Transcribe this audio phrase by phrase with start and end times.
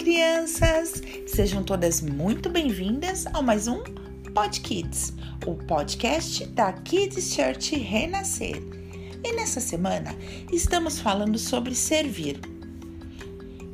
[0.00, 1.02] crianças!
[1.26, 3.82] Sejam todas muito bem-vindas a mais um
[4.34, 5.12] Pod Kids,
[5.46, 8.62] o podcast da Kids Church Renascer.
[9.22, 10.16] E nessa semana
[10.50, 12.40] estamos falando sobre servir.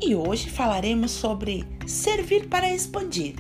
[0.03, 3.37] E hoje falaremos sobre servir para expandir.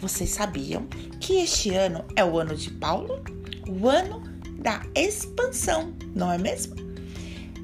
[0.00, 0.84] Vocês sabiam
[1.20, 3.22] que este ano é o ano de Paulo?
[3.68, 4.20] O ano
[4.58, 6.85] da expansão, não é mesmo?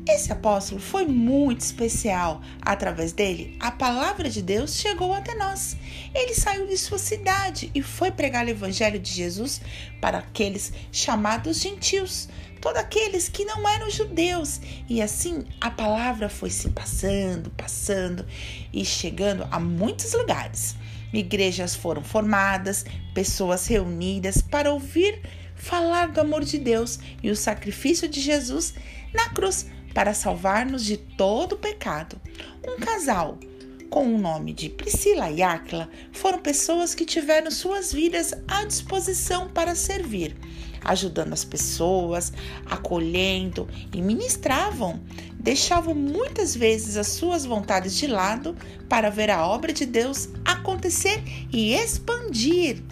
[0.08, 2.42] Esse apóstolo foi muito especial.
[2.60, 5.76] Através dele, a palavra de Deus chegou até nós.
[6.12, 9.60] Ele saiu de sua cidade e foi pregar o evangelho de Jesus
[10.00, 12.28] para aqueles chamados gentios,
[12.60, 14.60] todos aqueles que não eram judeus.
[14.88, 18.26] E assim a palavra foi se passando, passando
[18.72, 20.74] e chegando a muitos lugares.
[21.12, 22.84] Igrejas foram formadas,
[23.14, 25.20] pessoas reunidas para ouvir
[25.54, 28.74] falar do amor de Deus e o sacrifício de Jesus
[29.14, 32.20] na cruz para salvar-nos de todo o pecado.
[32.66, 33.38] Um casal
[33.92, 39.50] com o nome de Priscila e Áquila foram pessoas que tiveram suas vidas à disposição
[39.50, 40.34] para servir,
[40.82, 42.32] ajudando as pessoas,
[42.64, 44.98] acolhendo e ministravam.
[45.42, 48.56] Deixavam muitas vezes as suas vontades de lado
[48.88, 52.82] para ver a obra de Deus acontecer e expandir.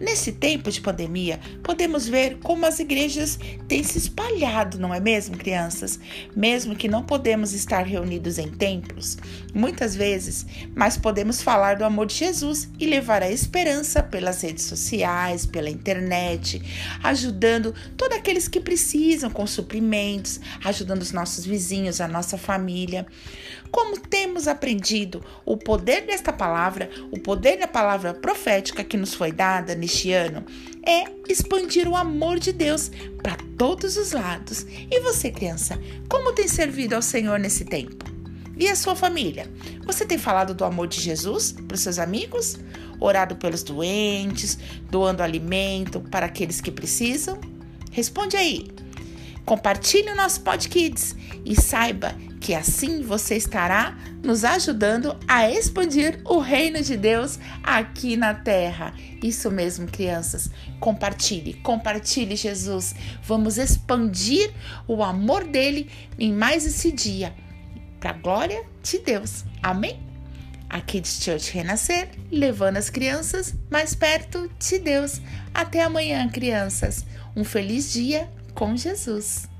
[0.00, 5.36] Nesse tempo de pandemia, podemos ver como as igrejas têm se espalhado, não é mesmo,
[5.36, 6.00] crianças?
[6.34, 9.16] Mesmo que não podemos estar reunidos em templos,
[9.54, 14.64] muitas vezes, mas podemos falar do amor de Jesus e levar a esperança pelas redes
[14.64, 16.60] sociais, pela internet,
[17.02, 23.06] ajudando todos aqueles que precisam com suprimentos, ajudando os nossos vizinhos, a nossa família.
[23.70, 29.32] Como temos aprendido o poder desta palavra, o poder da palavra profética que nos foi
[29.32, 30.44] dada neste ano,
[30.86, 32.90] é expandir o amor de Deus
[33.22, 34.66] para todos os lados.
[34.90, 38.04] E você, criança, como tem servido ao Senhor nesse tempo?
[38.56, 39.50] E a sua família?
[39.84, 42.58] Você tem falado do amor de Jesus para os seus amigos?
[43.00, 44.58] Orado pelos doentes,
[44.90, 47.40] doando alimento para aqueles que precisam?
[47.90, 48.66] Responde aí.
[49.44, 56.20] Compartilhe o nosso Pod Kids e saiba que assim você estará nos ajudando a expandir
[56.24, 58.94] o reino de Deus aqui na terra.
[59.22, 60.50] Isso mesmo, crianças.
[60.80, 62.94] Compartilhe, compartilhe Jesus.
[63.22, 64.52] Vamos expandir
[64.88, 65.88] o amor dele
[66.18, 67.34] em mais esse dia,
[68.00, 69.44] para a glória de Deus.
[69.62, 70.00] Amém?
[70.68, 75.20] A Kids Church Renascer, levando as crianças mais perto de Deus.
[75.54, 77.04] Até amanhã, crianças.
[77.36, 79.51] Um feliz dia com Jesus.